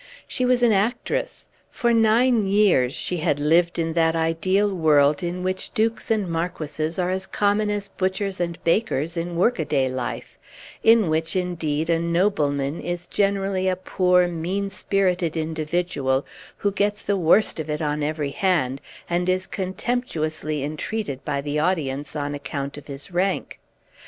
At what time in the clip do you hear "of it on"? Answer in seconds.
17.59-18.01